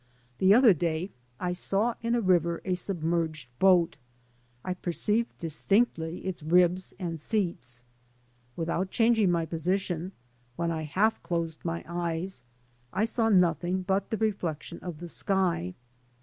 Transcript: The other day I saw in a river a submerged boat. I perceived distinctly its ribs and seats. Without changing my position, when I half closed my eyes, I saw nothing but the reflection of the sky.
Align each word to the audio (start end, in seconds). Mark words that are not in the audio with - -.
The 0.39 0.51
other 0.51 0.73
day 0.73 1.11
I 1.39 1.51
saw 1.53 1.93
in 2.01 2.15
a 2.15 2.21
river 2.21 2.59
a 2.65 2.73
submerged 2.73 3.49
boat. 3.59 3.97
I 4.65 4.73
perceived 4.73 5.37
distinctly 5.37 6.21
its 6.25 6.41
ribs 6.41 6.95
and 6.97 7.21
seats. 7.21 7.83
Without 8.55 8.89
changing 8.89 9.29
my 9.29 9.45
position, 9.45 10.13
when 10.55 10.71
I 10.71 10.85
half 10.85 11.21
closed 11.21 11.63
my 11.63 11.85
eyes, 11.87 12.41
I 12.91 13.05
saw 13.05 13.29
nothing 13.29 13.83
but 13.83 14.09
the 14.09 14.17
reflection 14.17 14.79
of 14.79 14.97
the 15.01 15.07
sky. 15.07 15.75